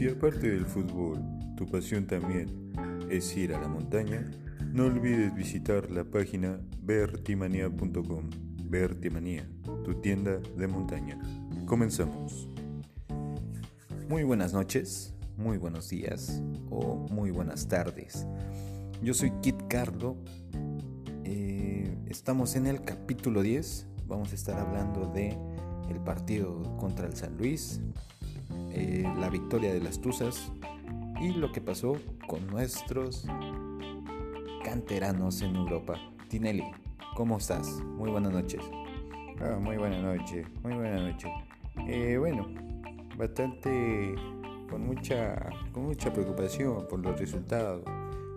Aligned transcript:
Si 0.00 0.08
aparte 0.08 0.48
del 0.48 0.64
fútbol, 0.64 1.22
tu 1.58 1.66
pasión 1.66 2.06
también 2.06 2.72
es 3.10 3.36
ir 3.36 3.52
a 3.52 3.60
la 3.60 3.68
montaña, 3.68 4.24
no 4.72 4.86
olvides 4.86 5.34
visitar 5.34 5.90
la 5.90 6.04
página 6.04 6.58
vertimanía.com. 6.80 8.30
Vertimanía, 8.64 9.46
tu 9.84 10.00
tienda 10.00 10.38
de 10.56 10.66
montaña. 10.68 11.20
Comenzamos. 11.66 12.48
Muy 14.08 14.22
buenas 14.22 14.54
noches, 14.54 15.12
muy 15.36 15.58
buenos 15.58 15.90
días 15.90 16.42
o 16.70 17.06
muy 17.10 17.30
buenas 17.30 17.68
tardes. 17.68 18.26
Yo 19.02 19.12
soy 19.12 19.32
Kit 19.42 19.66
Carlo. 19.68 20.16
Eh, 21.24 21.94
estamos 22.06 22.56
en 22.56 22.68
el 22.68 22.80
capítulo 22.80 23.42
10. 23.42 23.86
Vamos 24.06 24.32
a 24.32 24.34
estar 24.34 24.58
hablando 24.58 25.12
de 25.12 25.36
el 25.90 26.00
partido 26.00 26.62
contra 26.78 27.06
el 27.06 27.14
San 27.14 27.36
Luis, 27.36 27.82
eh, 28.72 29.04
la 29.18 29.28
victoria 29.28 29.72
de 29.72 29.80
las 29.80 30.00
Tuzas 30.00 30.52
y 31.20 31.32
lo 31.32 31.52
que 31.52 31.60
pasó 31.60 31.96
con 32.26 32.46
nuestros 32.46 33.26
canteranos 34.64 35.42
en 35.42 35.56
Europa. 35.56 35.94
Tinelli, 36.28 36.64
¿cómo 37.14 37.38
estás? 37.38 37.68
Muy 37.96 38.10
buenas 38.10 38.32
noches. 38.32 38.62
Ah, 39.40 39.58
muy 39.60 39.76
buenas 39.76 40.02
noches, 40.02 40.46
muy 40.62 40.74
buenas 40.74 41.02
noches. 41.02 41.30
Eh, 41.88 42.16
bueno, 42.18 42.46
bastante 43.16 44.14
con 44.68 44.86
mucha, 44.86 45.50
con 45.72 45.84
mucha 45.84 46.12
preocupación 46.12 46.86
por 46.88 47.00
los 47.00 47.18
resultados, 47.18 47.82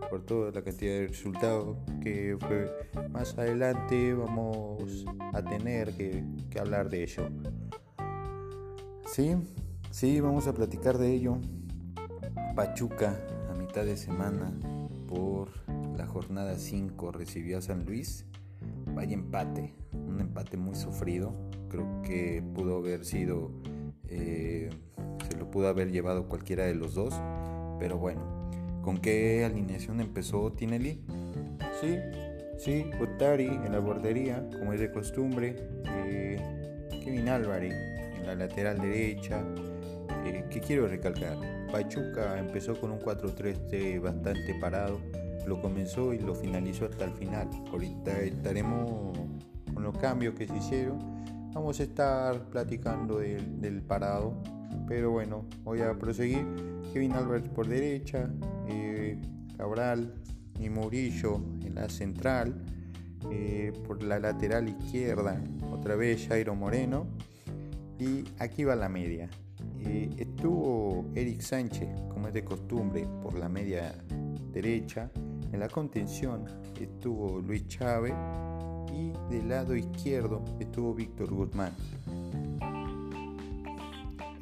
por 0.10 0.26
toda 0.26 0.52
la 0.52 0.62
cantidad 0.62 0.94
de 0.94 1.08
resultados 1.08 1.78
que 2.02 2.38
más 3.12 3.38
adelante 3.38 4.14
vamos 4.14 5.06
a 5.34 5.44
tener 5.44 5.94
que 5.94 6.60
hablar 6.60 6.90
de 6.90 7.04
ello. 7.04 7.30
Sí, 9.06 9.36
Sí, 9.94 10.20
vamos 10.22 10.48
a 10.48 10.54
platicar 10.54 10.98
de 10.98 11.14
ello. 11.14 11.38
Pachuca 12.56 13.16
a 13.52 13.54
mitad 13.54 13.86
de 13.86 13.96
semana 13.96 14.52
por 15.08 15.50
la 15.96 16.08
jornada 16.08 16.58
5 16.58 17.12
recibió 17.12 17.60
a 17.60 17.62
San 17.62 17.86
Luis. 17.86 18.26
Vaya 18.96 19.14
empate, 19.14 19.76
un 19.94 20.20
empate 20.20 20.58
muy 20.58 20.74
sufrido. 20.74 21.32
Creo 21.70 22.02
que 22.02 22.44
pudo 22.56 22.78
haber 22.78 23.06
sido, 23.06 23.52
eh, 24.08 24.72
se 25.30 25.38
lo 25.38 25.52
pudo 25.52 25.68
haber 25.68 25.92
llevado 25.92 26.28
cualquiera 26.28 26.66
de 26.66 26.74
los 26.74 26.96
dos. 26.96 27.14
Pero 27.78 28.00
bueno, 28.00 28.50
¿con 28.82 28.98
qué 28.98 29.46
alineación 29.46 30.02
empezó 30.02 30.54
Tinelli? 30.54 31.04
Sí, 31.80 32.00
sí, 32.58 32.90
Otari 33.00 33.46
en 33.46 33.72
la 33.72 33.80
bordería, 33.80 34.44
como 34.58 34.74
es 34.74 34.80
de 34.80 34.92
costumbre. 34.92 35.56
Eh, 35.86 36.90
Kevin 37.04 37.30
Álvarez 37.30 37.76
en 38.18 38.26
la 38.26 38.34
lateral 38.34 38.82
derecha. 38.82 39.46
Que 40.50 40.60
quiero 40.60 40.88
recalcar. 40.88 41.38
Pachuca 41.72 42.40
empezó 42.40 42.80
con 42.80 42.92
un 42.92 43.00
4-3 43.00 44.02
bastante 44.02 44.56
parado, 44.60 45.00
lo 45.48 45.62
comenzó 45.62 46.14
y 46.14 46.20
lo 46.20 46.34
finalizó 46.34 46.86
hasta 46.86 47.06
el 47.06 47.12
final. 47.14 47.50
Ahorita 47.72 48.20
estaremos 48.22 49.18
con 49.74 49.84
los 49.84 49.98
cambios 49.98 50.36
que 50.36 50.48
se 50.48 50.58
hicieron. 50.58 51.00
Vamos 51.54 51.80
a 51.80 51.84
estar 51.84 52.50
platicando 52.50 53.20
del, 53.20 53.82
parado, 53.84 54.42
pero 54.88 55.12
bueno, 55.12 55.46
voy 55.64 55.82
a 55.82 55.94
proseguir. 55.94 56.46
Kevin 56.94 57.14
Álvarez 57.14 57.48
por 57.50 57.68
derecha, 57.68 58.30
eh, 58.68 59.20
Cabral 59.58 60.14
y 60.60 60.70
Murillo 60.70 61.42
en 61.64 61.76
la 61.76 61.90
central, 61.90 62.64
eh, 63.32 63.72
por 63.86 64.04
la 64.04 64.20
lateral 64.20 64.70
izquierda, 64.70 65.42
otra 65.72 65.96
vez 65.96 66.28
Jairo 66.28 66.56
Moreno. 66.56 67.08
Y 68.00 68.24
aquí 68.40 68.64
va 68.64 68.76
la 68.76 68.90
media. 68.90 69.30
Eh, 69.86 70.10
estuvo 70.18 71.06
Eric 71.14 71.42
Sánchez, 71.42 71.90
como 72.10 72.28
es 72.28 72.34
de 72.34 72.44
costumbre, 72.44 73.06
por 73.22 73.38
la 73.38 73.50
media 73.50 73.94
derecha. 74.52 75.12
En 75.52 75.60
la 75.60 75.68
contención 75.68 76.46
estuvo 76.80 77.40
Luis 77.40 77.68
Chávez 77.68 78.14
y 78.94 79.12
del 79.30 79.50
lado 79.50 79.76
izquierdo 79.76 80.44
estuvo 80.60 80.94
Víctor 80.94 81.34
Guzmán. 81.34 81.74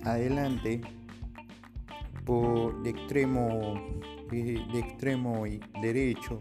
Adelante, 0.03 0.81
por 2.25 2.81
de 2.83 2.91
extremo, 2.91 3.75
eh, 4.31 4.63
extremo 4.73 5.43
derecho 5.81 6.39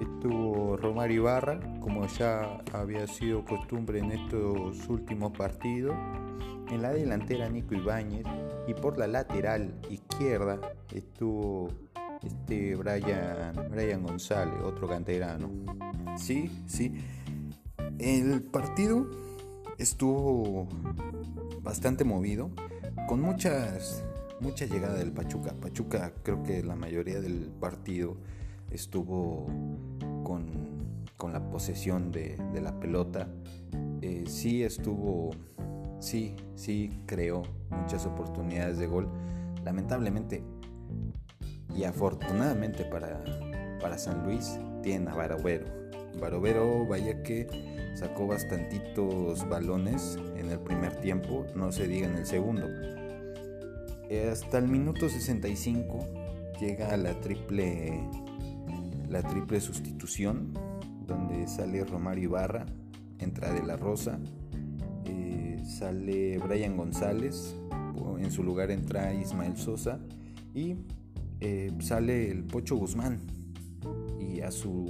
estuvo 0.00 0.76
Romario 0.76 1.22
Ibarra, 1.22 1.60
como 1.80 2.06
ya 2.06 2.58
había 2.72 3.06
sido 3.06 3.44
costumbre 3.44 4.00
en 4.00 4.12
estos 4.12 4.88
últimos 4.88 5.32
partidos. 5.32 5.96
En 6.70 6.82
la 6.82 6.92
delantera 6.92 7.48
Nico 7.48 7.74
Ibáñez 7.74 8.24
y 8.66 8.74
por 8.74 8.98
la 8.98 9.06
lateral 9.06 9.74
izquierda 9.90 10.60
estuvo 10.94 11.68
este 12.22 12.76
Brian, 12.76 13.68
Brian 13.70 14.02
González, 14.02 14.54
otro 14.62 14.88
canterano. 14.88 15.50
Sí, 16.16 16.50
sí. 16.66 16.94
El 17.98 18.42
partido 18.42 19.06
estuvo 19.78 20.68
bastante 21.62 22.04
movido, 22.04 22.50
con 23.08 23.20
muchas, 23.20 24.04
mucha 24.40 24.66
llegada 24.66 24.94
del 24.94 25.12
Pachuca. 25.12 25.54
Pachuca 25.54 26.12
creo 26.22 26.42
que 26.42 26.62
la 26.62 26.76
mayoría 26.76 27.20
del 27.20 27.50
partido 27.60 28.16
estuvo 28.70 29.46
con, 30.22 30.70
la 31.32 31.50
posesión 31.50 32.10
de, 32.12 32.38
la 32.62 32.78
pelota. 32.78 33.28
Eh, 34.02 34.24
sí 34.26 34.62
estuvo 34.62 35.30
sí, 36.00 36.34
sí 36.56 36.90
creó 37.06 37.42
muchas 37.70 38.06
oportunidades 38.06 38.78
de 38.78 38.86
gol. 38.86 39.08
Lamentablemente 39.64 40.42
y 41.76 41.84
afortunadamente 41.84 42.84
para, 42.84 43.22
para 43.80 43.98
San 43.98 44.24
Luis 44.24 44.58
tiene 44.82 45.10
a 45.10 45.14
Barovero. 45.14 45.66
Barovero, 46.20 46.86
vaya 46.86 47.22
que 47.22 47.46
sacó 47.94 48.26
bastantitos 48.26 49.48
balones 49.48 50.18
en 50.36 50.50
el 50.50 50.58
primer 50.58 50.96
tiempo, 51.00 51.46
no 51.54 51.70
se 51.70 51.86
diga 51.86 52.08
en 52.08 52.16
el 52.16 52.26
segundo. 52.26 52.66
Hasta 54.30 54.58
el 54.58 54.66
minuto 54.66 55.08
65 55.08 55.98
llega 56.60 56.96
la 56.96 57.20
triple 57.20 58.00
la 59.08 59.22
triple 59.22 59.60
sustitución 59.60 60.52
donde 61.06 61.48
sale 61.48 61.84
Romario 61.84 62.24
Ibarra, 62.24 62.66
entra 63.18 63.52
de 63.52 63.62
la 63.62 63.76
Rosa 63.76 64.20
sale 65.64 66.38
Brian 66.38 66.76
González, 66.76 67.56
en 68.18 68.30
su 68.30 68.42
lugar 68.42 68.70
entra 68.70 69.14
Ismael 69.14 69.56
Sosa 69.56 69.98
y 70.54 70.76
eh, 71.40 71.72
sale 71.80 72.30
el 72.30 72.44
Pocho 72.44 72.76
Guzmán 72.76 73.18
y 74.18 74.40
a 74.40 74.50
su 74.50 74.86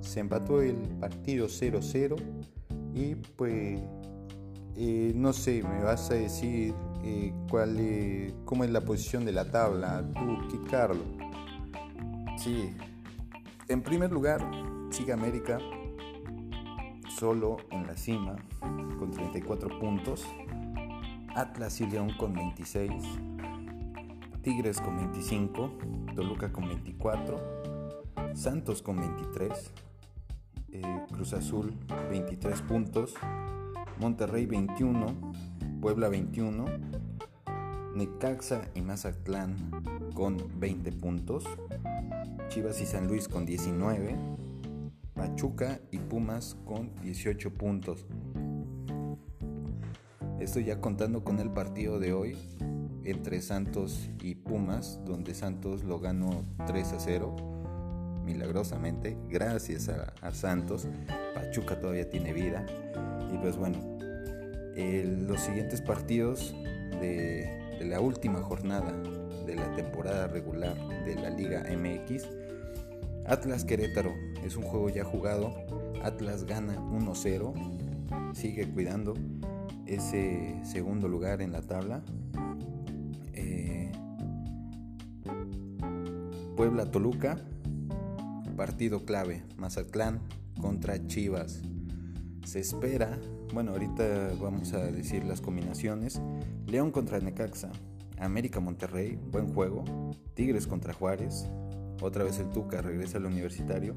se 0.00 0.20
empató 0.20 0.62
el 0.62 0.76
partido 1.00 1.48
0-0 1.48 2.14
y 2.94 3.16
pues 3.16 3.80
no 5.16 5.32
sé, 5.32 5.64
me 5.64 5.82
vas 5.82 6.08
a 6.12 6.14
decir 6.14 6.72
cuál, 7.50 8.32
cómo 8.44 8.62
es 8.62 8.70
la 8.70 8.82
posición 8.82 9.24
de 9.24 9.32
la 9.32 9.50
tabla, 9.50 10.08
tú, 10.14 10.64
Carlos. 10.70 11.04
Sí, 12.38 12.70
en 13.68 13.82
primer 13.82 14.12
lugar, 14.12 14.40
sigue 14.90 15.12
América 15.12 15.58
solo 17.18 17.56
en 17.72 17.88
la 17.88 17.96
cima 17.96 18.36
con 19.00 19.10
34 19.10 19.80
puntos. 19.80 20.24
Atlas 21.34 21.80
y 21.80 21.86
León 21.86 22.12
con 22.18 22.32
26. 22.32 22.90
Tigres 24.42 24.80
con 24.80 24.96
25. 24.96 25.78
Toluca 26.14 26.52
con 26.52 26.68
24. 26.68 27.62
Santos 28.34 28.82
con 28.82 28.96
23. 28.96 29.72
Eh, 30.72 30.82
Cruz 31.12 31.32
Azul 31.34 31.72
23 32.10 32.62
puntos. 32.62 33.14
Monterrey 34.00 34.46
21. 34.46 35.06
Puebla 35.80 36.08
21. 36.08 36.64
Necaxa 37.94 38.62
y 38.74 38.82
Mazatlán 38.82 39.56
con 40.14 40.36
20 40.58 40.92
puntos. 40.92 41.44
Chivas 42.48 42.80
y 42.80 42.86
San 42.86 43.06
Luis 43.06 43.28
con 43.28 43.46
19. 43.46 44.16
Pachuca 45.14 45.80
y 45.90 45.98
Pumas 45.98 46.56
con 46.64 46.94
18 47.02 47.54
puntos. 47.54 48.06
Estoy 50.40 50.64
ya 50.64 50.80
contando 50.80 51.22
con 51.22 51.38
el 51.38 51.50
partido 51.50 51.98
de 51.98 52.12
hoy 52.12 52.36
entre 53.04 53.40
Santos 53.42 54.08
y 54.22 54.34
Pumas, 54.34 54.98
donde 55.04 55.34
Santos 55.34 55.84
lo 55.84 56.00
ganó 56.00 56.44
3 56.66 56.92
a 56.94 56.98
0, 57.00 57.36
milagrosamente, 58.24 59.16
gracias 59.28 59.88
a, 59.88 60.32
Santos. 60.32 60.88
Pachuca 61.34 61.78
todavía 61.78 62.08
tiene 62.08 62.32
vida. 62.32 62.66
Y 63.32 63.38
pues 63.38 63.56
bueno, 63.56 63.78
los 64.74 65.40
siguientes 65.40 65.80
partidos 65.82 66.54
de, 67.00 67.76
de 67.78 67.84
la 67.86 68.00
última 68.00 68.40
jornada 68.40 68.92
de 69.46 69.54
la 69.54 69.72
temporada 69.74 70.26
regular 70.26 70.76
de 71.04 71.14
la 71.16 71.30
Liga 71.30 71.64
MX 71.70 72.26
Atlas 73.30 73.64
Querétaro 73.64 74.12
es 74.44 74.56
un 74.56 74.64
juego 74.64 74.88
ya 74.88 75.04
jugado. 75.04 75.54
Atlas 76.02 76.44
gana 76.44 76.74
1-0. 76.76 78.34
Sigue 78.34 78.68
cuidando 78.68 79.14
ese 79.90 80.60
segundo 80.62 81.08
lugar 81.08 81.42
en 81.42 81.52
la 81.52 81.62
tabla. 81.62 82.02
Eh, 83.34 83.90
Puebla 86.56 86.90
Toluca. 86.90 87.36
Partido 88.56 89.04
clave. 89.04 89.42
Mazatlán 89.56 90.20
contra 90.60 91.04
Chivas. 91.06 91.62
Se 92.44 92.60
espera. 92.60 93.18
Bueno, 93.52 93.72
ahorita 93.72 94.30
vamos 94.40 94.72
a 94.74 94.78
decir 94.78 95.24
las 95.24 95.40
combinaciones. 95.40 96.22
León 96.66 96.92
contra 96.92 97.18
Necaxa. 97.18 97.72
América 98.18 98.60
Monterrey. 98.60 99.18
Buen 99.32 99.52
juego. 99.52 99.84
Tigres 100.34 100.68
contra 100.68 100.94
Juárez. 100.94 101.48
Otra 102.00 102.22
vez 102.22 102.38
el 102.38 102.48
Tuca 102.50 102.80
regresa 102.80 103.18
al 103.18 103.26
universitario. 103.26 103.96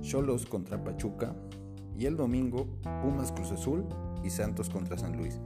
Cholos 0.00 0.46
contra 0.46 0.82
Pachuca. 0.82 1.34
Y 1.98 2.06
el 2.06 2.16
domingo 2.16 2.66
Pumas 3.02 3.32
Cruz 3.32 3.50
Azul 3.50 3.84
y 4.22 4.30
Santos 4.30 4.70
contra 4.70 4.96
San 4.96 5.16
Luis. 5.16 5.40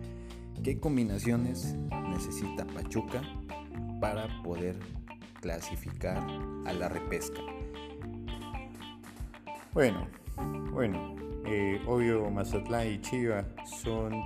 ¿Qué 0.62 0.78
combinaciones 0.78 1.74
necesita 2.10 2.66
Pachuca 2.66 3.22
para 4.00 4.42
poder 4.42 4.78
clasificar 5.40 6.18
a 6.66 6.72
la 6.72 6.88
repesca? 6.88 7.40
Bueno, 9.72 10.06
bueno, 10.72 11.16
eh, 11.46 11.80
obvio 11.86 12.30
Mazatlán 12.30 12.86
y 12.86 13.00
Chiva 13.00 13.46
son 13.64 14.22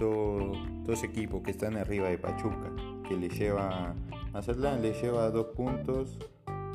dos 0.85 1.05
equipos 1.05 1.43
que 1.43 1.53
están 1.53 1.77
arriba 1.77 2.09
de 2.09 2.19
Pachuca, 2.19 2.73
que 3.09 3.17
le 3.17 3.29
lleva, 3.29 3.95
Mazatlán 4.33 4.83
le 4.83 4.93
lleva 4.93 5.31
dos 5.31 5.47
puntos 5.55 6.19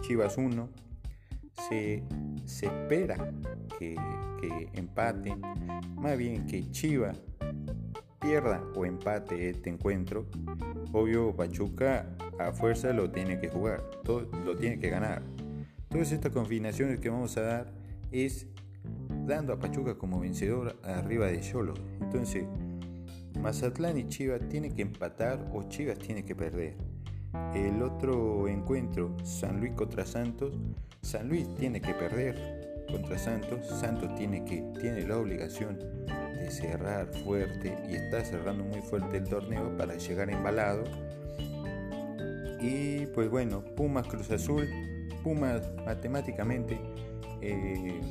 Chivas 0.02 0.38
1. 0.38 0.70
Se, 1.70 2.04
espera 2.46 3.32
que, 3.82 3.96
que 4.40 4.70
empate, 4.74 5.36
más 5.96 6.16
bien 6.16 6.46
que 6.46 6.70
Chivas 6.70 7.20
pierda 8.20 8.64
o 8.76 8.86
empate 8.86 9.50
este 9.50 9.72
encuentro. 9.72 10.28
Obvio, 10.92 11.36
Pachuca 11.36 12.16
a 12.38 12.52
fuerza 12.52 12.94
lo 12.94 13.10
tiene 13.10 13.40
que 13.40 13.50
jugar, 13.50 13.84
lo 14.46 14.56
tiene 14.56 14.78
que 14.78 14.90
ganar. 14.90 15.24
Todas 15.90 16.12
estas 16.12 16.32
combinaciones 16.32 17.00
que 17.00 17.10
vamos 17.10 17.36
a 17.38 17.42
dar 17.42 17.74
es 18.12 18.46
dando 19.26 19.54
a 19.54 19.60
Pachuca 19.60 19.98
como 19.98 20.20
vencedor 20.20 20.80
arriba 20.84 21.26
de 21.26 21.42
Cholo. 21.42 21.74
Entonces, 22.02 22.46
Mazatlán 23.40 23.98
y 23.98 24.08
Chivas 24.08 24.48
tienen 24.48 24.76
que 24.76 24.84
empatar 24.84 25.50
o 25.54 25.64
Chivas 25.64 25.98
tiene 25.98 26.24
que 26.24 26.36
perder. 26.36 26.78
El 27.56 27.82
otro 27.82 28.48
encuentro, 28.48 29.16
San 29.24 29.60
Luis 29.60 29.72
contra 29.72 30.06
Santos, 30.06 30.54
San 31.02 31.30
Luis 31.30 31.48
tiene 31.56 31.82
que 31.82 31.96
perder 31.96 32.61
contra 32.92 33.18
Santos, 33.18 33.66
Santos 33.68 34.14
tiene, 34.16 34.44
que, 34.46 34.64
tiene 34.80 35.08
la 35.08 35.18
obligación 35.18 35.80
de 36.36 36.52
cerrar 36.52 37.08
fuerte 37.24 37.76
y 37.90 37.96
está 37.96 38.24
cerrando 38.24 38.64
muy 38.64 38.82
fuerte 38.82 39.18
el 39.18 39.28
torneo 39.28 39.76
para 39.78 39.96
llegar 39.96 40.30
embalado. 40.30 40.84
Y 42.60 43.08
pues 43.08 43.30
bueno, 43.30 43.64
Pumas 43.76 44.08
Cruz 44.08 44.30
Azul, 44.32 44.68
Pumas 45.24 45.72
matemáticamente, 45.86 46.80
eh, 47.42 48.02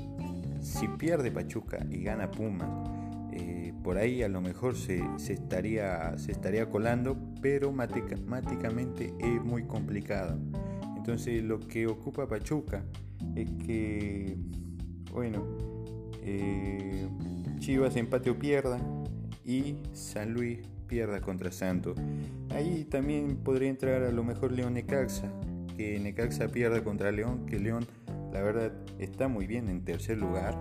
si 0.60 0.88
pierde 0.88 1.30
Pachuca 1.30 1.78
y 1.90 2.02
gana 2.02 2.30
Pumas, 2.30 2.68
eh, 3.32 3.72
por 3.82 3.96
ahí 3.96 4.22
a 4.22 4.28
lo 4.28 4.40
mejor 4.40 4.76
se, 4.76 5.02
estaría, 5.28 6.16
se 6.18 6.32
estaría 6.32 6.68
colando, 6.68 7.16
pero 7.40 7.72
matemáticamente 7.72 9.14
es 9.20 9.42
muy 9.42 9.64
complicado. 9.64 10.38
Entonces 10.96 11.42
lo 11.42 11.60
que 11.60 11.86
ocupa 11.86 12.26
Pachuca 12.26 12.84
es 13.34 13.48
que, 13.64 14.36
bueno, 15.12 15.44
eh, 16.22 17.06
Chivas 17.58 17.96
empate 17.96 18.30
o 18.30 18.38
pierda 18.38 18.78
y 19.44 19.76
San 19.92 20.32
Luis 20.32 20.58
pierda 20.86 21.20
contra 21.20 21.50
Santos. 21.52 21.96
Ahí 22.50 22.84
también 22.84 23.36
podría 23.36 23.68
entrar 23.68 24.02
a 24.02 24.10
lo 24.10 24.24
mejor 24.24 24.52
León 24.52 24.74
Necaxa, 24.74 25.30
que 25.76 25.98
Necaxa 25.98 26.48
pierda 26.48 26.82
contra 26.82 27.12
León, 27.12 27.46
que 27.46 27.58
León 27.58 27.86
la 28.32 28.42
verdad 28.42 28.72
está 28.98 29.28
muy 29.28 29.46
bien 29.46 29.68
en 29.68 29.84
tercer 29.84 30.18
lugar 30.18 30.54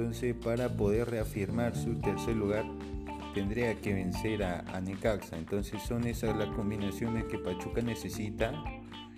entonces, 0.00 0.34
para 0.34 0.70
poder 0.70 1.10
reafirmar 1.10 1.76
su 1.76 2.00
tercer 2.00 2.34
lugar, 2.34 2.64
tendría 3.34 3.78
que 3.82 3.92
vencer 3.92 4.42
a, 4.42 4.80
Necaxa. 4.80 5.36
Entonces, 5.36 5.82
son 5.82 6.06
esas 6.06 6.34
las 6.38 6.48
combinaciones 6.56 7.24
que 7.24 7.36
Pachuca 7.36 7.82
necesita, 7.82 8.50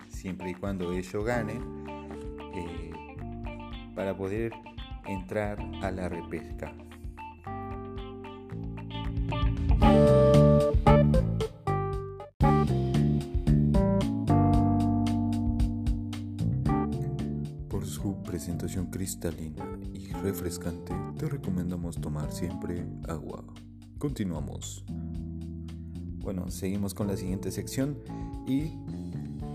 siempre 0.09 0.51
y 0.51 0.55
cuando 0.55 0.93
ellos 0.93 1.25
ganen, 1.25 1.63
para 3.95 4.17
poder 4.17 4.53
entrar 5.07 5.59
a 5.83 5.91
la 5.91 6.09
repesca. 6.09 6.75
presentación 18.43 18.87
cristalina 18.87 19.79
y 19.95 20.13
refrescante, 20.15 20.93
te 21.17 21.29
recomendamos 21.29 22.01
tomar 22.01 22.33
siempre 22.33 22.85
agua. 23.07 23.45
Continuamos. 23.99 24.85
Bueno, 26.19 26.51
seguimos 26.51 26.93
con 26.93 27.07
la 27.07 27.17
siguiente 27.17 27.53
sección 27.53 27.99
y 28.47 28.73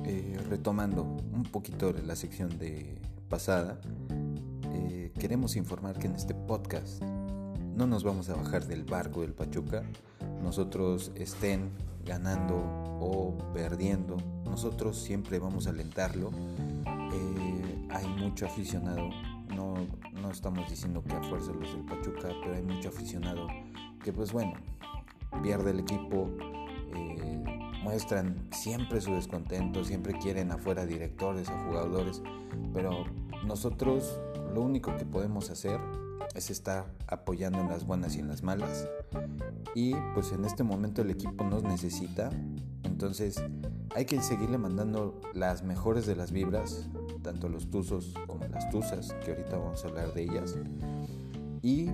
eh, 0.06 0.38
retomando 0.48 1.04
un 1.04 1.44
poquito 1.44 1.92
la 1.92 2.16
sección 2.16 2.58
de 2.60 3.02
pasada, 3.28 3.82
queremos 5.18 5.56
informar 5.56 5.98
que 5.98 6.06
en 6.06 6.16
este 6.16 6.36
podcast 6.36 7.02
no 7.02 7.88
nos 7.88 8.04
vamos 8.04 8.30
a 8.30 8.36
bajar 8.36 8.68
del 8.68 8.84
barco 8.84 9.22
del 9.22 9.34
Pachuca. 9.34 9.84
Nosotros 10.44 11.12
estén 11.16 11.72
ganando 12.06 12.56
o 13.00 13.36
perdiendo, 13.54 14.18
nosotros 14.46 14.98
siempre 14.98 15.40
vamos 15.40 15.66
a 15.66 15.72
alentarlo. 15.72 16.30
Eh, 16.86 17.88
hay 17.90 18.08
mucho 18.08 18.46
aficionado, 18.46 19.10
no, 19.56 19.76
no 20.14 20.30
estamos 20.30 20.70
diciendo 20.70 21.04
que 21.04 21.14
a 21.14 21.24
fuerza 21.24 21.52
los 21.52 21.74
del 21.74 21.86
Pachuca, 21.86 22.30
pero 22.44 22.56
hay 22.56 22.64
mucho 22.64 22.90
aficionado 22.90 23.48
que 24.04 24.14
pues 24.14 24.32
bueno, 24.32 24.54
pierde 25.42 25.72
el 25.72 25.80
equipo, 25.80 26.30
eh, 26.94 27.44
muestran 27.84 28.48
siempre 28.52 29.02
su 29.02 29.14
descontento, 29.14 29.84
siempre 29.84 30.18
quieren 30.20 30.52
afuera 30.52 30.86
directores 30.86 31.50
o 31.50 31.58
jugadores, 31.68 32.22
pero 32.74 33.06
nosotros 33.46 34.20
lo 34.54 34.62
único 34.62 34.96
que 34.98 35.06
podemos 35.06 35.50
hacer 35.50 35.80
es 36.36 36.50
estar 36.50 36.86
apoyando 37.08 37.60
en 37.60 37.70
las 37.70 37.86
buenas 37.86 38.16
y 38.16 38.20
en 38.20 38.28
las 38.28 38.44
malas. 38.44 38.88
Y 39.76 39.94
pues 40.14 40.32
en 40.32 40.46
este 40.46 40.64
momento 40.64 41.02
el 41.02 41.12
equipo 41.12 41.44
nos 41.44 41.64
necesita. 41.64 42.30
Entonces 42.84 43.42
hay 43.96 44.06
que 44.06 44.22
seguirle 44.22 44.58
mandando 44.58 45.20
las 45.34 45.64
mejores 45.64 46.06
de 46.06 46.16
las 46.16 46.32
vibras, 46.32 46.90
tanto 47.22 47.50
los 47.50 47.70
tuzos 47.70 48.14
como 48.28 48.46
las 48.48 48.70
tuzas, 48.70 49.14
que 49.26 49.32
ahorita 49.32 49.58
vamos 49.58 49.84
a 49.84 49.88
hablar 49.88 50.14
de 50.14 50.24
ellas. 50.24 50.56
Y 51.62 51.90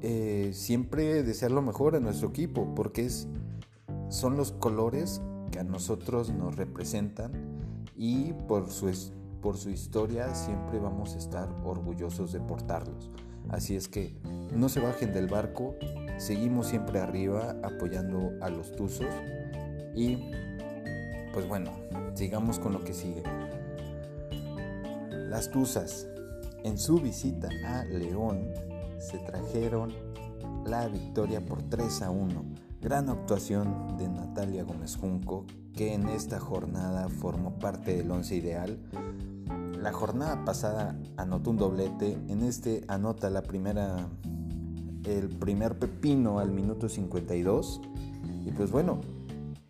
eh, 0.00 0.50
siempre 0.52 1.22
desear 1.22 1.50
lo 1.50 1.62
mejor 1.62 1.96
a 1.96 2.00
nuestro 2.00 2.28
equipo, 2.28 2.74
porque 2.74 3.06
es, 3.06 3.28
son 4.08 4.36
los 4.36 4.52
colores 4.52 5.22
que 5.50 5.60
a 5.60 5.64
nosotros 5.64 6.32
nos 6.32 6.56
representan 6.56 7.32
y 7.96 8.32
por 8.48 8.70
su 8.70 8.88
por 9.44 9.58
su 9.58 9.68
historia 9.68 10.34
siempre 10.34 10.78
vamos 10.78 11.14
a 11.14 11.18
estar 11.18 11.50
orgullosos 11.64 12.32
de 12.32 12.40
portarlos. 12.40 13.10
Así 13.50 13.76
es 13.76 13.88
que 13.88 14.16
no 14.54 14.70
se 14.70 14.80
bajen 14.80 15.12
del 15.12 15.26
barco, 15.26 15.76
seguimos 16.16 16.68
siempre 16.68 16.98
arriba 16.98 17.54
apoyando 17.62 18.32
a 18.40 18.48
los 18.48 18.72
Tuzos 18.72 19.14
y 19.94 20.16
pues 21.34 21.46
bueno, 21.46 21.72
sigamos 22.14 22.58
con 22.58 22.72
lo 22.72 22.82
que 22.84 22.94
sigue. 22.94 23.22
Las 25.28 25.50
Tuzas 25.50 26.08
en 26.62 26.78
su 26.78 26.98
visita 26.98 27.50
a 27.66 27.84
León 27.84 28.48
se 28.98 29.18
trajeron 29.18 29.92
la 30.64 30.88
victoria 30.88 31.44
por 31.44 31.62
3 31.64 32.00
a 32.00 32.10
1. 32.10 32.44
Gran 32.80 33.10
actuación 33.10 33.98
de 33.98 34.08
Natalia 34.08 34.64
Gómez 34.64 34.96
Junco, 34.96 35.44
que 35.74 35.92
en 35.92 36.08
esta 36.08 36.40
jornada 36.40 37.10
formó 37.10 37.58
parte 37.58 37.94
del 37.94 38.10
once 38.10 38.36
ideal 38.36 38.78
la 39.84 39.92
jornada 39.92 40.46
pasada 40.46 40.98
anotó 41.18 41.50
un 41.50 41.58
doblete, 41.58 42.14
en 42.28 42.42
este 42.42 42.82
anota 42.88 43.28
la 43.28 43.42
primera, 43.42 44.08
el 45.04 45.28
primer 45.28 45.78
pepino 45.78 46.38
al 46.38 46.52
minuto 46.52 46.88
52. 46.88 47.82
Y 48.46 48.50
pues 48.52 48.70
bueno, 48.70 49.02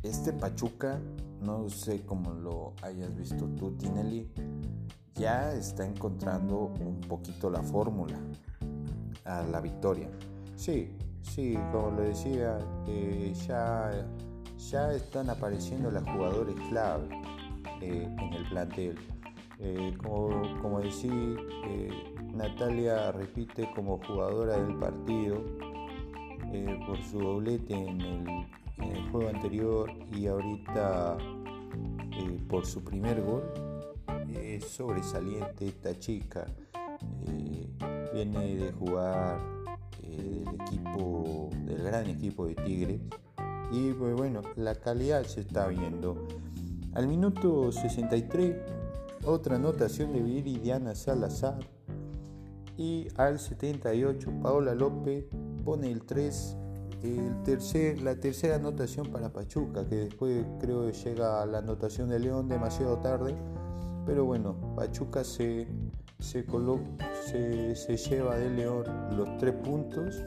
este 0.05 0.33
Pachuca, 0.33 1.01
no 1.41 1.69
sé 1.69 2.07
cómo 2.07 2.33
lo 2.33 2.75
hayas 2.83 3.13
visto 3.17 3.49
tú, 3.59 3.73
Tinelli, 3.73 4.31
ya 5.17 5.53
está 5.53 5.85
encontrando 5.85 6.73
un 6.79 7.01
poquito 7.01 7.51
la 7.51 7.65
fórmula 7.65 8.17
a 9.25 9.43
la 9.43 9.61
victoria. 9.61 10.09
Sí, 10.55 10.93
sí, 11.23 11.59
como 11.73 11.91
lo 11.91 12.03
decía, 12.03 12.61
eh, 12.87 13.33
ya, 13.49 13.91
ya 14.71 14.93
están 14.93 15.29
apareciendo 15.29 15.91
los 15.91 16.05
jugadores 16.05 16.55
clave 16.69 17.09
eh, 17.81 18.09
en 18.17 18.33
el 18.33 18.49
plantel. 18.49 18.97
Eh, 19.67 19.95
como, 19.97 20.61
como 20.61 20.81
decía, 20.81 21.11
eh, 21.11 21.89
Natalia 22.35 23.11
repite 23.13 23.71
como 23.75 23.99
jugadora 24.07 24.59
del 24.59 24.77
partido 24.77 25.43
eh, 26.53 26.79
por 26.87 27.03
su 27.03 27.19
doblete 27.19 27.73
en 27.73 28.01
el, 28.03 29.11
juego 29.11 29.31
anterior 29.31 29.91
y 30.13 30.27
ahorita 30.27 31.17
por 32.49 32.67
su 32.67 32.85
primer 32.85 33.23
gol. 33.23 33.43
Es 34.29 34.65
sobresaliente 34.65 35.69
esta 35.69 35.99
chica. 35.99 36.45
viene 38.13 38.57
de 38.57 38.73
jugar 38.73 39.41
del 40.03 40.47
equipo, 40.61 41.49
del 41.65 41.85
gran 41.85 42.11
equipo 42.11 42.47
de 42.47 42.55
Tigres. 42.57 43.01
Y 43.73 43.93
pues 43.93 44.15
bueno, 44.15 44.43
la 44.57 44.75
calidad 44.75 45.25
se 45.25 45.41
está 45.41 45.69
viendo. 45.69 46.27
Al 46.93 47.09
minuto 47.09 47.73
63 47.73 48.84
otra 49.27 49.57
anotación 49.57 50.13
de 50.13 50.21
Viridiana 50.21 50.95
Salazar. 50.95 51.59
Y 52.77 53.09
al 53.17 53.39
78 53.39 54.31
Paola 54.43 54.75
López 54.75 55.27
pone 55.65 55.91
el 55.91 56.03
3, 56.03 56.57
el 57.03 57.43
tercer, 57.45 58.03
la 58.03 58.17
tercera 58.17 58.57
anotación 58.57 59.07
para 59.11 59.33
Pachuca, 59.33 59.87
que 59.89 59.97
después 59.97 60.45
creo 60.61 60.87
que 60.87 60.93
llega 60.93 61.43
a 61.43 61.47
la 61.47 61.59
anotación 61.59 62.09
de 62.09 62.19
León 62.19 62.49
demasiado 62.49 62.99
tarde. 62.99 63.35
Pero 64.07 64.25
bueno, 64.25 64.57
Pachuca 64.77 65.25
se, 65.25 65.67
se, 66.19 66.45
se, 67.27 67.77
se 67.77 67.97
lleva 67.97 68.37
de 68.37 68.51
León 68.51 68.85
los 69.17 69.39
tres 69.39 69.55
puntos. 69.55 70.23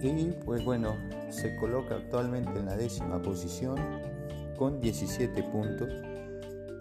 Y 0.00 0.32
pues 0.44 0.64
bueno, 0.64 0.94
se 1.30 1.56
coloca 1.56 1.96
actualmente 1.96 2.58
en 2.58 2.66
la 2.66 2.76
décima 2.76 3.20
posición 3.20 3.76
con 4.56 4.80
17 4.80 5.42
puntos. 5.44 5.88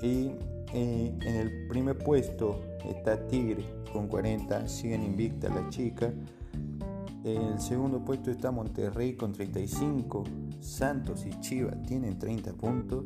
Y 0.01 0.31
en 0.73 1.21
el 1.23 1.67
primer 1.67 1.97
puesto 1.97 2.59
está 2.89 3.27
Tigre 3.27 3.65
con 3.91 4.07
40, 4.07 4.67
siguen 4.67 5.03
invicta 5.03 5.49
la 5.49 5.69
chica. 5.69 6.11
En 7.23 7.41
el 7.41 7.59
segundo 7.59 8.03
puesto 8.03 8.31
está 8.31 8.51
Monterrey 8.51 9.13
con 9.13 9.31
35, 9.31 10.23
Santos 10.59 11.25
y 11.25 11.39
Chivas 11.39 11.81
tienen 11.83 12.17
30 12.17 12.53
puntos, 12.53 13.05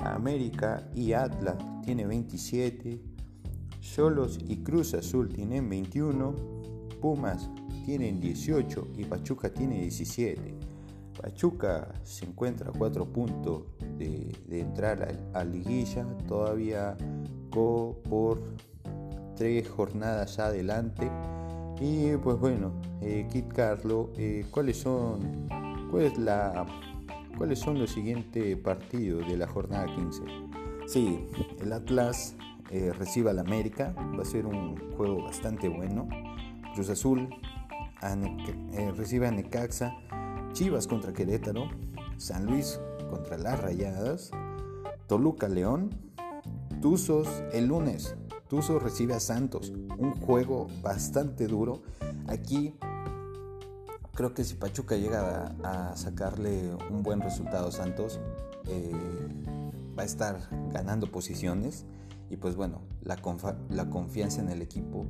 América 0.00 0.86
y 0.94 1.14
Atlas 1.14 1.56
tienen 1.82 2.08
27, 2.08 3.00
Solos 3.80 4.38
y 4.46 4.58
Cruz 4.58 4.92
Azul 4.92 5.30
tienen 5.30 5.68
21, 5.70 6.34
Pumas 7.00 7.48
tienen 7.86 8.20
18 8.20 8.88
y 8.98 9.04
Pachuca 9.04 9.52
tiene 9.52 9.80
17. 9.80 10.54
Pachuca 11.20 11.94
se 12.02 12.26
encuentra 12.26 12.68
a 12.68 12.72
4 12.72 13.10
puntos 13.10 13.62
de, 13.98 14.60
entrar 14.60 15.16
a, 15.32 15.44
liguilla, 15.44 16.06
todavía 16.26 16.96
por 17.50 18.40
tres 19.36 19.68
jornadas 19.68 20.38
adelante. 20.38 21.10
Y 21.80 22.16
pues 22.16 22.38
bueno, 22.38 22.72
eh, 23.00 23.26
Kit 23.30 23.52
Carlo, 23.52 24.12
eh, 24.16 24.46
¿cuáles 24.50 24.78
son 24.78 25.48
la, 26.18 26.66
cuáles 27.36 27.58
son 27.58 27.78
los 27.78 27.90
siguientes 27.90 28.56
partidos 28.58 29.26
de 29.28 29.36
la 29.36 29.46
jornada 29.46 29.86
15? 29.86 30.22
Sí, 30.86 31.26
el 31.60 31.72
Atlas 31.72 32.36
eh, 32.70 32.92
recibe 32.96 33.30
al 33.30 33.38
América, 33.38 33.94
va 34.18 34.22
a 34.22 34.24
ser 34.24 34.46
un 34.46 34.76
juego 34.96 35.22
bastante 35.24 35.68
bueno. 35.68 36.08
Cruz 36.74 36.90
Azul 36.90 37.28
recibe 38.96 39.26
a 39.28 39.30
Necaxa, 39.30 39.96
Chivas 40.52 40.86
contra 40.86 41.12
Querétaro, 41.12 41.70
San 42.18 42.46
Luis 42.46 42.80
contra 43.14 43.38
las 43.38 43.60
Rayadas, 43.60 44.32
Toluca 45.06 45.48
León, 45.48 45.90
Tuzos 46.82 47.28
el 47.52 47.66
lunes. 47.66 48.16
Tuzos 48.48 48.82
recibe 48.82 49.14
a 49.14 49.20
Santos, 49.20 49.72
un 49.98 50.12
juego 50.20 50.66
bastante 50.82 51.46
duro. 51.46 51.82
Aquí 52.26 52.74
creo 54.14 54.34
que 54.34 54.42
si 54.42 54.56
Pachuca 54.56 54.96
llega 54.96 55.54
a, 55.62 55.96
sacarle 55.96 56.74
un 56.90 57.04
buen 57.04 57.20
resultado 57.20 57.68
a 57.68 57.72
Santos, 57.72 58.18
eh, 58.66 58.90
va 59.96 60.02
a 60.02 60.06
estar 60.06 60.40
ganando 60.72 61.10
posiciones 61.10 61.86
y 62.30 62.36
pues 62.36 62.56
bueno, 62.56 62.80
la, 63.02 63.16
confianza 63.90 64.40
en 64.40 64.48
el 64.48 64.60
equipo 64.60 65.06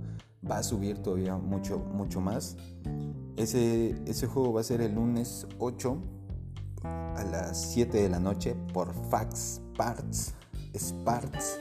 va 0.49 0.59
a 0.59 0.63
subir 0.63 0.99
todavía 0.99 1.37
mucho, 1.39 1.79
mucho 1.79 2.21
más. 2.21 2.59
Ese, 3.37 3.97
ese 4.07 4.27
juego 4.27 4.53
va 4.53 4.61
a 4.61 4.65
ser 4.65 4.83
el 4.83 4.95
lunes 4.95 5.47
8 5.59 5.99
a 6.85 7.25
las 7.31 7.61
7 7.73 8.03
de 8.03 8.09
la 8.09 8.21
noche 8.21 8.55
por 8.73 8.95
Fax 9.11 9.61
Parts, 9.77 10.35
Sparts. 10.77 11.59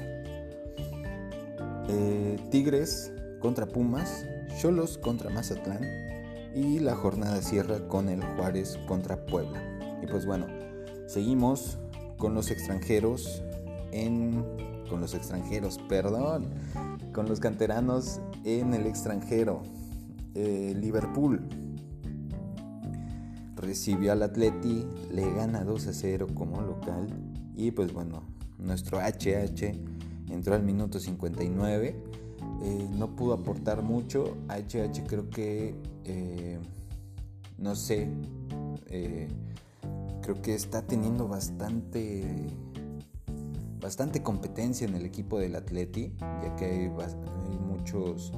Eh, 1.89 2.39
Tigres 2.51 3.12
contra 3.39 3.65
Pumas, 3.65 4.25
Cholos 4.60 4.98
contra 4.98 5.30
Mazatlán 5.30 5.82
y 6.56 6.80
la 6.80 6.96
jornada 6.96 7.42
cierra 7.42 7.88
con 7.88 8.10
el 8.10 8.24
Juárez 8.24 8.77
contra 8.88 9.25
Puebla. 9.25 9.62
Y 10.01 10.08
pues 10.08 10.25
bueno, 10.25 10.48
seguimos 11.08 11.77
con 12.18 12.34
los 12.34 12.51
extranjeros 12.51 13.44
en 13.92 14.44
con 14.89 15.01
los 15.01 15.15
extranjeros, 15.15 15.80
perdón, 15.89 16.46
con 17.13 17.27
los 17.27 17.39
canteranos 17.39 18.20
en 18.44 18.74
el 18.74 18.86
extranjero. 18.86 19.63
Eh, 20.36 20.75
Liverpool 20.80 21.42
recibió 23.63 24.12
al 24.12 24.24
Atleti, 24.24 24.86
le 25.12 25.34
gana 25.34 25.63
2 25.63 25.88
a 25.88 25.93
0 25.93 26.27
como 26.36 26.62
local 26.62 27.08
y 27.55 27.72
pues 27.72 27.93
bueno, 27.93 28.24
nuestro 28.60 29.00
HH 29.00 29.74
entró 30.29 30.55
al 30.55 30.63
minuto 30.63 31.00
59, 31.00 31.96
eh, 32.63 32.89
no 32.98 33.15
pudo 33.15 33.34
aportar 33.34 33.84
mucho, 33.84 34.38
HH 34.48 35.03
creo 35.05 35.29
que, 35.29 35.75
eh, 36.05 36.60
no 37.58 37.75
sé, 37.75 38.10
eh, 38.88 39.27
creo 40.22 40.41
que 40.41 40.53
está 40.53 40.82
teniendo 40.82 41.27
bastante 41.27 42.48
bastante 43.82 44.24
competencia 44.24 44.88
en 44.88 44.96
el 44.96 45.05
equipo 45.05 45.38
del 45.39 45.58
Atleti, 45.58 46.13
ya 46.41 46.55
que 46.55 46.65
hay, 46.65 46.89
muchos 47.67 48.32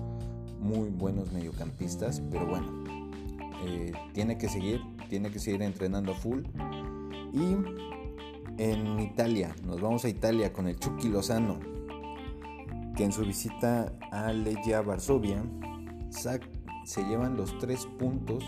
muy 0.59 0.89
buenos 0.89 1.31
mediocampistas, 1.31 2.19
pero 2.31 2.47
bueno, 2.47 2.83
tiene 4.13 4.39
que 4.39 4.49
seguir, 4.49 4.81
tiene 5.07 5.31
que 5.31 5.39
seguir 5.39 5.61
entrenando 5.61 6.11
a 6.11 6.15
full. 6.15 6.43
Y 7.33 7.57
en 8.57 8.99
Italia, 8.99 9.55
nos 9.65 9.81
vamos 9.81 10.05
a 10.05 10.09
Italia 10.09 10.53
con 10.53 10.67
el 10.67 10.79
Chucky 10.79 11.09
Lozano, 11.09 11.59
que 12.95 13.03
en 13.03 13.11
su 13.11 13.21
visita 13.21 13.91
a 14.11 14.31
Legia 14.31 14.81
Varsovia 14.81 15.43
se 16.85 17.03
llevan 17.03 17.35
los 17.35 17.57
tres 17.57 17.85
puntos 17.99 18.43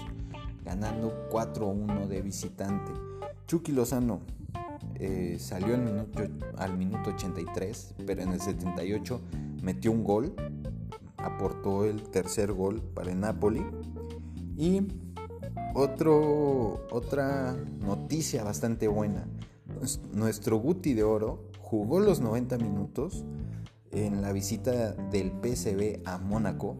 ganando 0.64 1.28
4-1 1.30 2.08
de 2.08 2.22
visitante. 2.22 2.92
Chucky 3.48 3.72
Lozano 3.72 4.22
eh, 4.96 5.38
salió 5.40 5.76
al 5.76 5.82
minuto, 5.82 6.24
al 6.58 6.78
minuto 6.78 7.10
83, 7.10 7.96
pero 8.06 8.22
en 8.22 8.30
el 8.30 8.42
78 8.42 9.22
metió 9.62 9.92
un 9.92 10.04
gol, 10.04 10.34
aportó 11.18 11.86
el 11.86 12.04
tercer 12.04 12.52
gol 12.54 12.82
para 12.82 13.12
el 13.12 13.20
Napoli 13.20 13.66
y 14.56 14.82
otra 15.74 17.56
noticia 17.80 18.44
bastante 18.44 18.88
buena. 18.88 19.28
Nuestro 20.14 20.58
Guti 20.58 20.94
de 20.94 21.04
Oro 21.04 21.44
jugó 21.62 22.00
los 22.00 22.20
90 22.22 22.58
minutos 22.58 23.26
en 23.92 24.22
la 24.22 24.32
visita 24.32 24.94
del 24.94 25.32
PSV 25.32 26.02
a 26.06 26.18
Mónaco. 26.18 26.78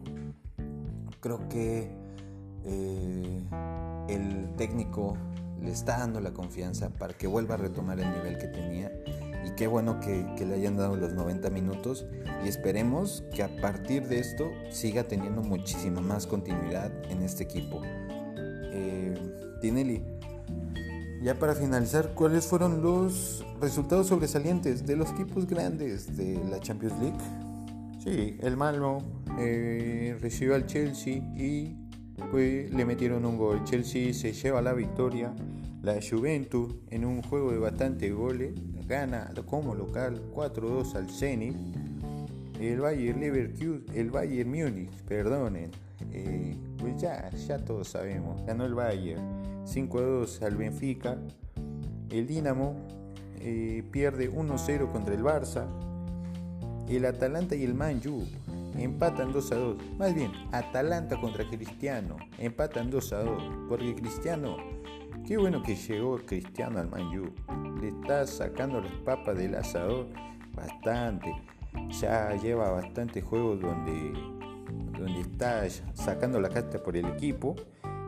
Creo 1.20 1.48
que 1.48 1.90
eh, 2.64 3.42
el 4.08 4.54
técnico 4.56 5.16
le 5.60 5.72
está 5.72 5.98
dando 5.98 6.20
la 6.20 6.32
confianza 6.32 6.90
para 6.90 7.14
que 7.14 7.26
vuelva 7.26 7.54
a 7.54 7.58
retomar 7.58 7.98
el 8.00 8.10
nivel 8.12 8.38
que 8.38 8.48
tenía. 8.48 8.92
Y 9.44 9.50
qué 9.56 9.66
bueno 9.66 10.00
que, 10.00 10.24
le 10.44 10.54
hayan 10.54 10.76
dado 10.76 10.96
los 10.96 11.12
90 11.14 11.50
minutos. 11.50 12.06
Y 12.44 12.48
esperemos 12.48 13.24
que 13.34 13.42
a 13.42 13.60
partir 13.60 14.06
de 14.08 14.20
esto 14.20 14.50
siga 14.70 15.04
teniendo 15.04 15.42
muchísima 15.42 16.00
más 16.00 16.26
continuidad 16.26 16.92
en 17.10 17.22
este 17.22 17.44
equipo. 17.44 17.80
Tinelli. 19.60 20.02
Ya 21.22 21.36
para 21.36 21.54
finalizar, 21.54 22.14
¿cuáles 22.14 22.46
fueron 22.46 22.80
los 22.80 23.44
resultados 23.60 24.06
sobresalientes 24.06 24.86
de 24.86 24.94
los 24.94 25.10
equipos 25.10 25.46
grandes 25.46 26.16
de 26.16 26.40
la 26.48 26.60
Champions 26.60 26.94
League? 27.00 27.18
Sí, 27.98 28.36
el 28.40 28.56
Malmo 28.56 29.02
eh, 29.38 30.16
recibió 30.20 30.54
al 30.54 30.66
Chelsea 30.66 31.16
y 31.36 31.76
pues, 32.30 32.72
le 32.72 32.84
metieron 32.84 33.26
un 33.26 33.36
gol. 33.36 33.64
Chelsea 33.64 34.14
se 34.14 34.32
lleva 34.32 34.62
la 34.62 34.72
victoria. 34.72 35.34
La 35.82 35.98
Juventus, 36.00 36.74
en 36.90 37.04
un 37.04 37.22
juego 37.22 37.52
de 37.52 37.58
bastante 37.58 38.10
goles, 38.10 38.52
gana 38.86 39.32
como 39.46 39.74
local 39.74 40.22
4-2 40.34 40.94
al 40.94 41.10
Zenit. 41.10 41.56
El 42.60 42.80
Bayern 42.80 43.20
Leverkusen, 43.20 43.84
el 43.94 44.10
Bayern 44.10 44.50
Múnich, 44.50 44.90
perdonen, 45.04 45.70
eh, 46.12 46.56
pues 46.78 47.00
ya, 47.00 47.30
ya 47.30 47.58
todos 47.58 47.88
sabemos, 47.88 48.44
ganó 48.44 48.64
el 48.64 48.74
Bayern 48.74 49.47
5-2 49.68 50.42
al 50.42 50.56
Benfica, 50.56 51.18
el 52.10 52.26
Dinamo 52.26 52.76
eh, 53.40 53.84
pierde 53.90 54.32
1-0 54.32 54.90
contra 54.90 55.14
el 55.14 55.22
Barça, 55.22 55.66
el 56.88 57.04
Atalanta 57.04 57.54
y 57.54 57.64
el 57.64 57.74
Manju 57.74 58.24
empatan 58.78 59.32
2 59.32 59.50
2. 59.50 59.76
Más 59.98 60.14
bien, 60.14 60.32
Atalanta 60.52 61.20
contra 61.20 61.44
Cristiano 61.48 62.16
empatan 62.38 62.90
2 62.90 63.10
2. 63.10 63.42
Porque 63.68 63.94
Cristiano, 63.94 64.56
qué 65.26 65.36
bueno 65.36 65.62
que 65.62 65.76
llegó 65.76 66.18
Cristiano 66.18 66.78
al 66.78 66.88
Manju. 66.88 67.32
Le 67.80 67.88
está 67.88 68.26
sacando 68.26 68.80
las 68.80 68.92
papas 69.04 69.36
del 69.36 69.54
asador 69.54 70.06
bastante. 70.54 71.32
Ya 72.00 72.34
lleva 72.36 72.70
bastante 72.70 73.20
juegos 73.20 73.60
donde 73.60 74.12
donde 74.98 75.20
está 75.20 75.62
sacando 75.94 76.40
la 76.40 76.48
casta 76.48 76.82
por 76.82 76.96
el 76.96 77.06
equipo. 77.06 77.54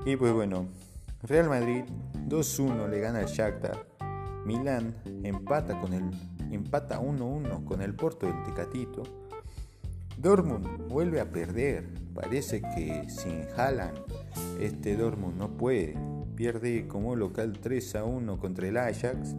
Y 0.05 0.17
pues 0.17 0.33
bueno, 0.33 0.67
Real 1.23 1.51
Madrid 1.51 1.85
2-1 2.29 2.89
le 2.89 3.01
gana 3.01 3.19
al 3.19 3.27
Shakhtar. 3.27 3.87
Milán 4.47 4.95
empata 5.23 5.79
con 5.79 5.93
el 5.93 6.11
empata 6.51 7.01
1-1 7.01 7.65
con 7.65 7.83
el 7.83 7.95
Porto 7.95 8.27
del 8.27 8.43
Tecatito. 8.43 9.03
Dortmund 10.17 10.89
vuelve 10.89 11.21
a 11.21 11.31
perder. 11.31 11.87
Parece 12.15 12.63
que 12.63 13.09
sin 13.09 13.43
Haaland 13.57 13.99
este 14.61 14.97
Dortmund 14.97 15.37
no 15.37 15.57
puede. 15.57 15.95
Pierde 16.37 16.89
como 16.89 17.15
local 17.15 17.59
3 17.61 17.97
1 18.03 18.39
contra 18.39 18.67
el 18.67 18.79
Ajax. 18.79 19.37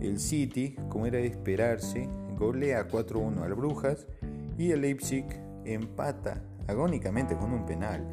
El 0.00 0.18
City, 0.18 0.76
como 0.88 1.06
era 1.06 1.18
de 1.18 1.26
esperarse, 1.26 2.08
golea 2.36 2.88
4-1 2.88 3.42
al 3.42 3.54
Brujas 3.54 4.06
y 4.56 4.70
el 4.72 4.82
Leipzig 4.82 5.26
empata 5.64 6.42
agónicamente 6.68 7.36
con 7.36 7.52
un 7.52 7.66
penal, 7.66 8.04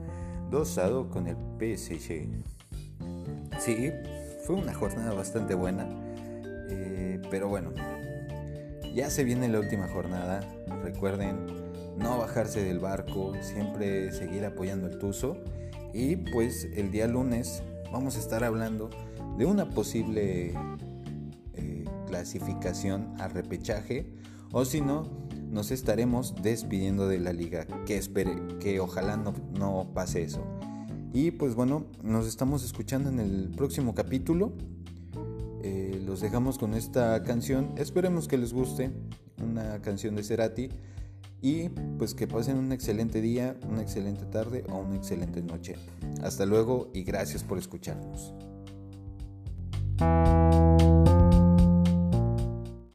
2 0.50 0.78
a 0.80 0.90
2 0.90 1.08
con 1.08 1.28
el 1.28 1.36
PSG. 1.60 2.55
Sí, 3.60 3.92
fue 4.44 4.56
una 4.56 4.74
jornada 4.74 5.14
bastante 5.14 5.56
buena, 5.56 5.88
eh, 6.70 7.20
pero 7.30 7.48
bueno, 7.48 7.72
ya 8.94 9.10
se 9.10 9.24
viene 9.24 9.48
la 9.48 9.60
última 9.60 9.88
jornada. 9.88 10.42
Recuerden 10.84 11.48
no 11.98 12.18
bajarse 12.18 12.64
del 12.64 12.80
barco, 12.80 13.34
siempre 13.42 14.12
seguir 14.12 14.46
apoyando 14.46 14.88
el 14.88 14.98
Tuzo. 15.00 15.38
Y 15.94 16.18
pues 16.18 16.68
el 16.76 16.92
día 16.92 17.08
lunes 17.08 17.64
vamos 17.92 18.18
a 18.18 18.20
estar 18.20 18.44
hablando 18.44 18.90
de 19.38 19.46
una 19.46 19.70
posible 19.70 20.54
eh, 21.54 21.86
clasificación 22.08 23.16
a 23.20 23.28
repechaje 23.28 24.12
o 24.52 24.64
si 24.64 24.82
no, 24.82 25.04
nos 25.50 25.72
estaremos 25.72 26.36
despidiendo 26.42 27.08
de 27.08 27.20
la 27.20 27.34
liga. 27.34 27.66
Que 27.86 27.98
espere, 27.98 28.36
que 28.60 28.80
ojalá 28.80 29.18
no, 29.18 29.92
pase 29.94 30.24
eso. 30.24 30.46
Y 31.16 31.32
pues 31.32 31.56
bueno, 31.56 31.86
nos 32.04 32.28
estamos 32.28 32.66
escuchando 32.66 33.10
en 33.10 33.22
el 33.22 33.50
próximo 33.56 33.96
capítulo. 33.96 34.52
Eh, 35.64 36.04
los 36.06 36.20
dejamos 36.20 36.58
con 36.58 36.74
esta 36.74 37.24
canción. 37.24 37.72
Esperemos 37.78 38.28
que 38.28 38.38
les 38.38 38.52
guste. 38.52 38.92
Una 39.42 39.82
canción 39.82 40.18
de 40.18 40.24
Cerati. 40.24 40.68
Y 41.42 41.70
pues 41.70 42.16
que 42.16 42.28
pasen 42.28 42.58
un 42.58 42.74
excelente 42.74 43.22
día, 43.22 43.56
una 43.66 43.82
excelente 43.82 44.26
tarde 44.26 44.66
o 44.68 44.80
una 44.80 44.98
excelente 44.98 45.42
noche. 45.42 45.78
Hasta 46.22 46.46
luego 46.46 46.92
y 46.94 47.04
gracias 47.06 47.46
por 47.46 47.60
escucharnos. 47.60 48.34